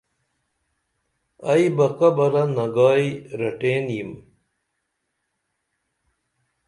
ائی 1.49 1.65
بہ 1.75 1.87
قبرہ 1.99 2.43
نگائی 2.55 3.09
رٹین 3.39 3.85
یِم 3.95 4.11